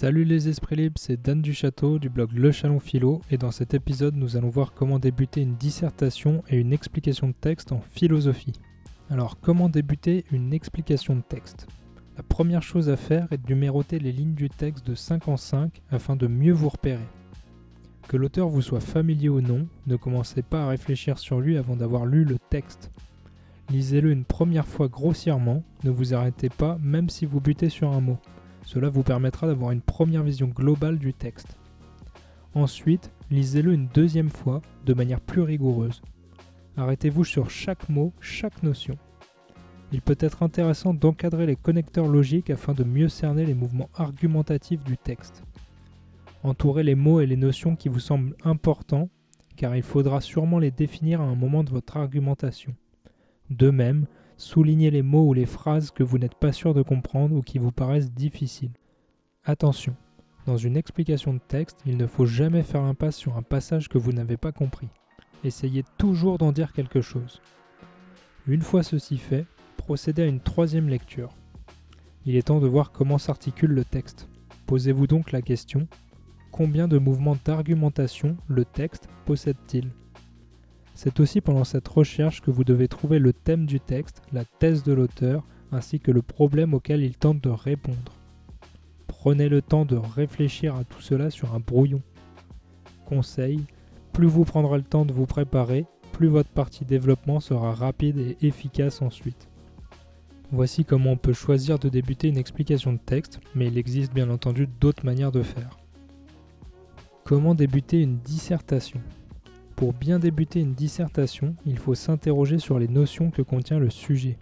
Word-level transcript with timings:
Salut 0.00 0.24
les 0.24 0.48
esprits 0.48 0.76
libres, 0.76 0.98
c'est 0.98 1.20
Dan 1.20 1.42
du 1.42 1.52
Château 1.52 1.98
du 1.98 2.08
blog 2.08 2.32
Le 2.32 2.52
Chalon 2.52 2.80
Philo 2.80 3.20
et 3.30 3.36
dans 3.36 3.50
cet 3.50 3.74
épisode 3.74 4.16
nous 4.16 4.38
allons 4.38 4.48
voir 4.48 4.72
comment 4.72 4.98
débuter 4.98 5.42
une 5.42 5.56
dissertation 5.56 6.42
et 6.48 6.56
une 6.56 6.72
explication 6.72 7.28
de 7.28 7.34
texte 7.38 7.70
en 7.70 7.82
philosophie. 7.82 8.54
Alors 9.10 9.38
comment 9.40 9.68
débuter 9.68 10.24
une 10.32 10.54
explication 10.54 11.16
de 11.16 11.20
texte? 11.20 11.66
La 12.16 12.22
première 12.22 12.62
chose 12.62 12.88
à 12.88 12.96
faire 12.96 13.28
est 13.30 13.36
de 13.36 13.46
numéroter 13.52 13.98
les 13.98 14.10
lignes 14.10 14.32
du 14.32 14.48
texte 14.48 14.86
de 14.86 14.94
5 14.94 15.28
en 15.28 15.36
5 15.36 15.82
afin 15.90 16.16
de 16.16 16.28
mieux 16.28 16.54
vous 16.54 16.70
repérer. 16.70 17.06
Que 18.08 18.16
l'auteur 18.16 18.48
vous 18.48 18.62
soit 18.62 18.80
familier 18.80 19.28
ou 19.28 19.42
non, 19.42 19.68
ne 19.86 19.96
commencez 19.96 20.40
pas 20.40 20.64
à 20.64 20.68
réfléchir 20.68 21.18
sur 21.18 21.40
lui 21.40 21.58
avant 21.58 21.76
d'avoir 21.76 22.06
lu 22.06 22.24
le 22.24 22.38
texte. 22.48 22.90
Lisez-le 23.68 24.12
une 24.12 24.24
première 24.24 24.66
fois 24.66 24.88
grossièrement, 24.88 25.62
ne 25.84 25.90
vous 25.90 26.14
arrêtez 26.14 26.48
pas 26.48 26.78
même 26.80 27.10
si 27.10 27.26
vous 27.26 27.42
butez 27.42 27.68
sur 27.68 27.92
un 27.92 28.00
mot. 28.00 28.18
Cela 28.64 28.88
vous 28.88 29.02
permettra 29.02 29.46
d'avoir 29.46 29.70
une 29.70 29.80
première 29.80 30.22
vision 30.22 30.48
globale 30.48 30.98
du 30.98 31.12
texte. 31.14 31.56
Ensuite, 32.54 33.10
lisez-le 33.30 33.72
une 33.72 33.88
deuxième 33.88 34.30
fois 34.30 34.60
de 34.86 34.94
manière 34.94 35.20
plus 35.20 35.42
rigoureuse. 35.42 36.02
Arrêtez-vous 36.76 37.24
sur 37.24 37.50
chaque 37.50 37.88
mot, 37.88 38.12
chaque 38.20 38.62
notion. 38.62 38.96
Il 39.92 40.02
peut 40.02 40.16
être 40.20 40.42
intéressant 40.42 40.94
d'encadrer 40.94 41.46
les 41.46 41.56
connecteurs 41.56 42.06
logiques 42.06 42.50
afin 42.50 42.74
de 42.74 42.84
mieux 42.84 43.08
cerner 43.08 43.44
les 43.44 43.54
mouvements 43.54 43.90
argumentatifs 43.94 44.84
du 44.84 44.96
texte. 44.96 45.42
Entourez 46.42 46.84
les 46.84 46.94
mots 46.94 47.20
et 47.20 47.26
les 47.26 47.36
notions 47.36 47.76
qui 47.76 47.88
vous 47.88 48.00
semblent 48.00 48.36
importants, 48.44 49.08
car 49.56 49.76
il 49.76 49.82
faudra 49.82 50.20
sûrement 50.20 50.58
les 50.58 50.70
définir 50.70 51.20
à 51.20 51.24
un 51.24 51.34
moment 51.34 51.64
de 51.64 51.70
votre 51.70 51.96
argumentation. 51.96 52.74
De 53.50 53.70
même, 53.70 54.06
Soulignez 54.40 54.90
les 54.90 55.02
mots 55.02 55.28
ou 55.28 55.34
les 55.34 55.44
phrases 55.44 55.90
que 55.90 56.02
vous 56.02 56.16
n'êtes 56.16 56.34
pas 56.34 56.50
sûr 56.50 56.72
de 56.72 56.80
comprendre 56.80 57.36
ou 57.36 57.42
qui 57.42 57.58
vous 57.58 57.72
paraissent 57.72 58.10
difficiles. 58.10 58.72
Attention, 59.44 59.94
dans 60.46 60.56
une 60.56 60.78
explication 60.78 61.34
de 61.34 61.40
texte, 61.46 61.80
il 61.84 61.98
ne 61.98 62.06
faut 62.06 62.24
jamais 62.24 62.62
faire 62.62 62.80
impasse 62.80 63.16
sur 63.16 63.36
un 63.36 63.42
passage 63.42 63.90
que 63.90 63.98
vous 63.98 64.14
n'avez 64.14 64.38
pas 64.38 64.50
compris. 64.50 64.88
Essayez 65.44 65.84
toujours 65.98 66.38
d'en 66.38 66.52
dire 66.52 66.72
quelque 66.72 67.02
chose. 67.02 67.42
Une 68.46 68.62
fois 68.62 68.82
ceci 68.82 69.18
fait, 69.18 69.44
procédez 69.76 70.22
à 70.22 70.26
une 70.26 70.40
troisième 70.40 70.88
lecture. 70.88 71.28
Il 72.24 72.34
est 72.34 72.46
temps 72.46 72.60
de 72.60 72.66
voir 72.66 72.92
comment 72.92 73.18
s'articule 73.18 73.72
le 73.72 73.84
texte. 73.84 74.26
Posez-vous 74.66 75.06
donc 75.06 75.32
la 75.32 75.42
question, 75.42 75.86
combien 76.50 76.88
de 76.88 76.96
mouvements 76.96 77.36
d'argumentation 77.44 78.38
le 78.48 78.64
texte 78.64 79.06
possède-t-il? 79.26 79.90
C'est 81.02 81.18
aussi 81.18 81.40
pendant 81.40 81.64
cette 81.64 81.88
recherche 81.88 82.42
que 82.42 82.50
vous 82.50 82.62
devez 82.62 82.86
trouver 82.86 83.18
le 83.18 83.32
thème 83.32 83.64
du 83.64 83.80
texte, 83.80 84.20
la 84.34 84.44
thèse 84.44 84.82
de 84.82 84.92
l'auteur, 84.92 85.46
ainsi 85.72 85.98
que 85.98 86.10
le 86.10 86.20
problème 86.20 86.74
auquel 86.74 87.02
il 87.02 87.16
tente 87.16 87.40
de 87.40 87.48
répondre. 87.48 88.12
Prenez 89.06 89.48
le 89.48 89.62
temps 89.62 89.86
de 89.86 89.96
réfléchir 89.96 90.76
à 90.76 90.84
tout 90.84 91.00
cela 91.00 91.30
sur 91.30 91.54
un 91.54 91.58
brouillon. 91.58 92.02
Conseil, 93.06 93.64
plus 94.12 94.26
vous 94.26 94.44
prendrez 94.44 94.76
le 94.76 94.84
temps 94.84 95.06
de 95.06 95.14
vous 95.14 95.24
préparer, 95.24 95.86
plus 96.12 96.28
votre 96.28 96.50
partie 96.50 96.84
développement 96.84 97.40
sera 97.40 97.72
rapide 97.72 98.18
et 98.18 98.36
efficace 98.46 99.00
ensuite. 99.00 99.48
Voici 100.52 100.84
comment 100.84 101.12
on 101.12 101.16
peut 101.16 101.32
choisir 101.32 101.78
de 101.78 101.88
débuter 101.88 102.28
une 102.28 102.36
explication 102.36 102.92
de 102.92 102.98
texte, 102.98 103.40
mais 103.54 103.68
il 103.68 103.78
existe 103.78 104.12
bien 104.12 104.28
entendu 104.28 104.68
d'autres 104.82 105.06
manières 105.06 105.32
de 105.32 105.42
faire. 105.42 105.78
Comment 107.24 107.54
débuter 107.54 108.02
une 108.02 108.18
dissertation? 108.18 109.00
Pour 109.80 109.94
bien 109.94 110.18
débuter 110.18 110.60
une 110.60 110.74
dissertation, 110.74 111.56
il 111.64 111.78
faut 111.78 111.94
s'interroger 111.94 112.58
sur 112.58 112.78
les 112.78 112.86
notions 112.86 113.30
que 113.30 113.40
contient 113.40 113.78
le 113.78 113.88
sujet. 113.88 114.36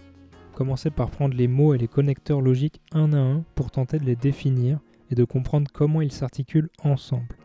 Commencez 0.53 0.91
par 0.91 1.13
prendre 1.13 1.37
les 1.37 1.47
mots 1.47 1.75
et 1.75 1.79
les 1.79 1.87
connecteurs 1.87 2.41
logiques 2.41 2.81
un 2.91 3.13
à 3.13 3.21
un 3.21 3.45
pour 3.55 3.71
tenter 3.71 4.01
de 4.01 4.05
les 4.05 4.17
définir 4.17 4.81
et 5.13 5.15
de 5.15 5.23
comprendre 5.23 5.71
comment 5.73 6.01
ils 6.01 6.11
s'articulent 6.11 6.71
ensemble. 6.83 7.37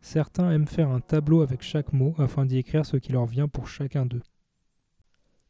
Certains 0.00 0.50
aiment 0.50 0.66
faire 0.66 0.88
un 0.88 1.00
tableau 1.00 1.42
avec 1.42 1.60
chaque 1.60 1.92
mot 1.92 2.14
afin 2.16 2.46
d'y 2.46 2.56
écrire 2.56 2.86
ce 2.86 2.96
qui 2.96 3.12
leur 3.12 3.26
vient 3.26 3.46
pour 3.46 3.68
chacun 3.68 4.06
d'eux. 4.06 4.22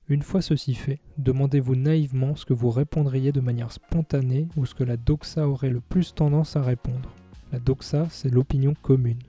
Une 0.09 0.23
fois 0.23 0.43
ceci 0.43 0.75
fait, 0.75 0.99
demandez-vous 1.17 1.77
naïvement 1.77 2.35
ce 2.35 2.45
que 2.45 2.55
vous 2.55 2.71
répondriez 2.71 3.31
de 3.31 3.41
manière 3.41 3.71
spontanée 3.71 4.49
ou 4.57 4.67
ce 4.67 4.75
que 4.75 4.83
la 4.83 4.97
doxa 4.97 5.47
aurait 5.47 5.71
le 5.71 5.81
plus 5.81 6.13
tendance 6.13 6.57
à 6.57 6.63
répondre. 6.63 7.15
La 7.53 7.61
doxa, 7.61 8.09
c'est 8.11 8.35
l'opinion 8.35 8.75
commune. 8.83 9.21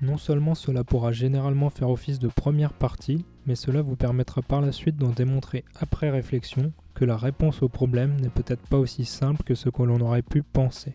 Non 0.00 0.16
seulement 0.16 0.54
cela 0.54 0.84
pourra 0.84 1.10
généralement 1.10 1.70
faire 1.70 1.90
office 1.90 2.20
de 2.20 2.28
première 2.28 2.72
partie, 2.72 3.24
mais 3.46 3.56
cela 3.56 3.82
vous 3.82 3.96
permettra 3.96 4.42
par 4.42 4.60
la 4.60 4.70
suite 4.70 4.96
d'en 4.96 5.10
démontrer 5.10 5.64
après 5.80 6.10
réflexion 6.10 6.72
que 6.94 7.04
la 7.04 7.16
réponse 7.16 7.62
au 7.62 7.68
problème 7.68 8.14
n'est 8.20 8.28
peut-être 8.28 8.66
pas 8.68 8.78
aussi 8.78 9.04
simple 9.04 9.42
que 9.42 9.56
ce 9.56 9.70
que 9.70 9.82
l'on 9.82 10.00
aurait 10.00 10.22
pu 10.22 10.42
penser. 10.42 10.94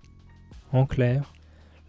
En 0.72 0.86
clair, 0.86 1.34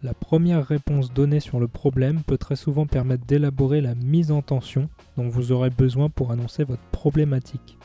la 0.03 0.13
première 0.13 0.65
réponse 0.65 1.13
donnée 1.13 1.39
sur 1.39 1.59
le 1.59 1.69
problème 1.69 2.21
peut 2.23 2.37
très 2.37 2.57
souvent 2.57 2.85
permettre 2.85 3.25
d'élaborer 3.25 3.79
la 3.79 3.95
mise 3.95 4.31
en 4.31 4.41
tension 4.41 4.89
dont 5.15 5.29
vous 5.29 5.53
aurez 5.53 5.69
besoin 5.69 6.09
pour 6.09 6.31
annoncer 6.31 6.65
votre 6.65 6.83
problématique. 6.91 7.77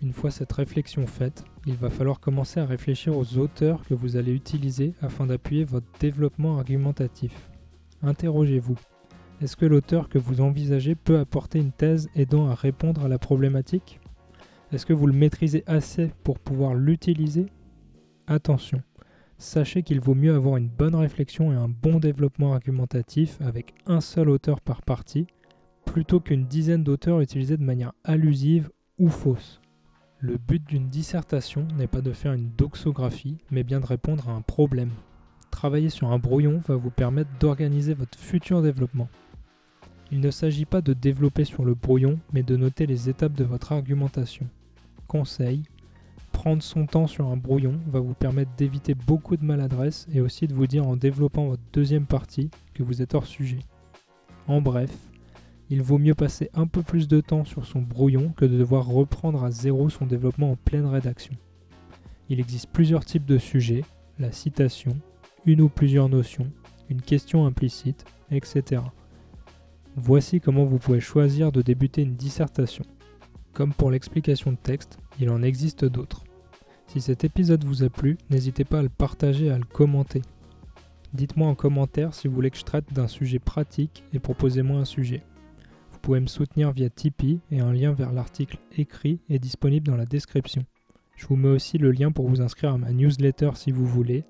Une 0.00 0.12
fois 0.12 0.30
cette 0.30 0.52
réflexion 0.52 1.08
faite, 1.08 1.44
il 1.66 1.74
va 1.74 1.90
falloir 1.90 2.20
commencer 2.20 2.60
à 2.60 2.66
réfléchir 2.66 3.16
aux 3.16 3.38
auteurs 3.38 3.82
que 3.84 3.94
vous 3.94 4.16
allez 4.16 4.32
utiliser 4.32 4.94
afin 5.02 5.26
d'appuyer 5.26 5.64
votre 5.64 5.86
développement 6.00 6.58
argumentatif 6.58 7.51
interrogez-vous. 8.02 8.78
Est-ce 9.40 9.56
que 9.56 9.66
l'auteur 9.66 10.08
que 10.08 10.18
vous 10.18 10.40
envisagez 10.40 10.94
peut 10.94 11.18
apporter 11.18 11.58
une 11.58 11.72
thèse 11.72 12.08
aidant 12.14 12.48
à 12.48 12.54
répondre 12.54 13.04
à 13.04 13.08
la 13.08 13.18
problématique? 13.18 13.98
Est-ce 14.72 14.86
que 14.86 14.92
vous 14.92 15.06
le 15.06 15.12
maîtrisez 15.12 15.64
assez 15.66 16.12
pour 16.22 16.38
pouvoir 16.38 16.74
l'utiliser? 16.74 17.46
Attention, 18.26 18.82
sachez 19.36 19.82
qu'il 19.82 20.00
vaut 20.00 20.14
mieux 20.14 20.34
avoir 20.34 20.56
une 20.56 20.68
bonne 20.68 20.94
réflexion 20.94 21.52
et 21.52 21.56
un 21.56 21.68
bon 21.68 21.98
développement 21.98 22.54
argumentatif 22.54 23.38
avec 23.40 23.74
un 23.86 24.00
seul 24.00 24.30
auteur 24.30 24.60
par 24.60 24.82
partie, 24.82 25.26
plutôt 25.84 26.20
qu'une 26.20 26.46
dizaine 26.46 26.84
d'auteurs 26.84 27.20
utilisés 27.20 27.56
de 27.56 27.64
manière 27.64 27.92
allusive 28.04 28.70
ou 28.98 29.08
fausse. 29.08 29.60
Le 30.20 30.36
but 30.36 30.64
d'une 30.64 30.88
dissertation 30.88 31.66
n'est 31.76 31.88
pas 31.88 32.00
de 32.00 32.12
faire 32.12 32.32
une 32.32 32.52
doxographie, 32.56 33.38
mais 33.50 33.64
bien 33.64 33.80
de 33.80 33.86
répondre 33.86 34.28
à 34.28 34.32
un 34.32 34.40
problème 34.40 34.90
travailler 35.52 35.90
sur 35.90 36.10
un 36.10 36.18
brouillon 36.18 36.60
va 36.66 36.74
vous 36.74 36.90
permettre 36.90 37.30
d'organiser 37.38 37.94
votre 37.94 38.18
futur 38.18 38.62
développement. 38.62 39.08
Il 40.10 40.18
ne 40.18 40.32
s'agit 40.32 40.64
pas 40.64 40.80
de 40.80 40.92
développer 40.92 41.44
sur 41.44 41.64
le 41.64 41.74
brouillon, 41.74 42.18
mais 42.32 42.42
de 42.42 42.56
noter 42.56 42.86
les 42.86 43.08
étapes 43.08 43.34
de 43.34 43.44
votre 43.44 43.70
argumentation. 43.70 44.48
Conseil, 45.06 45.62
prendre 46.32 46.62
son 46.62 46.86
temps 46.86 47.06
sur 47.06 47.28
un 47.28 47.36
brouillon 47.36 47.78
va 47.86 48.00
vous 48.00 48.14
permettre 48.14 48.50
d'éviter 48.56 48.94
beaucoup 48.94 49.36
de 49.36 49.44
maladresse 49.44 50.08
et 50.12 50.20
aussi 50.20 50.48
de 50.48 50.54
vous 50.54 50.66
dire 50.66 50.88
en 50.88 50.96
développant 50.96 51.46
votre 51.46 51.62
deuxième 51.72 52.06
partie 52.06 52.50
que 52.74 52.82
vous 52.82 53.00
êtes 53.00 53.14
hors 53.14 53.26
sujet. 53.26 53.60
En 54.48 54.60
bref, 54.60 54.90
il 55.70 55.80
vaut 55.82 55.98
mieux 55.98 56.14
passer 56.14 56.50
un 56.54 56.66
peu 56.66 56.82
plus 56.82 57.06
de 57.06 57.20
temps 57.20 57.44
sur 57.44 57.66
son 57.66 57.80
brouillon 57.80 58.32
que 58.36 58.44
de 58.44 58.58
devoir 58.58 58.86
reprendre 58.86 59.44
à 59.44 59.50
zéro 59.50 59.88
son 59.88 60.06
développement 60.06 60.50
en 60.50 60.56
pleine 60.56 60.86
rédaction. 60.86 61.34
Il 62.28 62.40
existe 62.40 62.68
plusieurs 62.72 63.04
types 63.04 63.26
de 63.26 63.38
sujets, 63.38 63.84
la 64.18 64.32
citation, 64.32 64.96
une 65.46 65.60
ou 65.60 65.68
plusieurs 65.68 66.08
notions, 66.08 66.50
une 66.88 67.02
question 67.02 67.46
implicite, 67.46 68.04
etc. 68.30 68.82
Voici 69.96 70.40
comment 70.40 70.64
vous 70.64 70.78
pouvez 70.78 71.00
choisir 71.00 71.52
de 71.52 71.62
débuter 71.62 72.02
une 72.02 72.14
dissertation. 72.14 72.84
Comme 73.52 73.74
pour 73.74 73.90
l'explication 73.90 74.52
de 74.52 74.56
texte, 74.56 74.98
il 75.20 75.28
en 75.30 75.42
existe 75.42 75.84
d'autres. 75.84 76.24
Si 76.86 77.00
cet 77.00 77.24
épisode 77.24 77.64
vous 77.64 77.82
a 77.82 77.90
plu, 77.90 78.18
n'hésitez 78.30 78.64
pas 78.64 78.78
à 78.78 78.82
le 78.82 78.88
partager 78.88 79.50
à 79.50 79.58
le 79.58 79.64
commenter. 79.64 80.22
Dites-moi 81.12 81.48
en 81.48 81.54
commentaire 81.54 82.14
si 82.14 82.26
vous 82.26 82.34
voulez 82.34 82.50
que 82.50 82.56
je 82.56 82.64
traite 82.64 82.92
d'un 82.92 83.08
sujet 83.08 83.38
pratique 83.38 84.04
et 84.14 84.18
proposez-moi 84.18 84.80
un 84.80 84.84
sujet. 84.86 85.22
Vous 85.90 85.98
pouvez 85.98 86.20
me 86.20 86.26
soutenir 86.26 86.72
via 86.72 86.88
Tipeee 86.88 87.40
et 87.50 87.60
un 87.60 87.72
lien 87.72 87.92
vers 87.92 88.12
l'article 88.12 88.58
écrit 88.76 89.20
est 89.28 89.38
disponible 89.38 89.86
dans 89.86 89.96
la 89.96 90.06
description. 90.06 90.64
Je 91.16 91.26
vous 91.26 91.36
mets 91.36 91.48
aussi 91.48 91.76
le 91.76 91.92
lien 91.92 92.12
pour 92.12 92.28
vous 92.28 92.40
inscrire 92.40 92.72
à 92.72 92.78
ma 92.78 92.92
newsletter 92.92 93.50
si 93.54 93.70
vous 93.70 93.86
voulez 93.86 94.24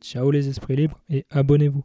Ciao 0.00 0.30
les 0.30 0.48
esprits 0.48 0.76
libres 0.76 1.00
et 1.08 1.26
abonnez-vous. 1.30 1.84